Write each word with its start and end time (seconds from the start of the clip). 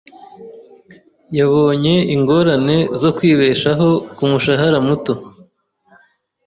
Yabonye 1.39 1.93
ingorane 2.15 2.77
zo 3.01 3.09
kwibeshaho 3.17 3.89
ku 4.15 4.23
mushahara 4.31 4.79
muto. 4.87 5.13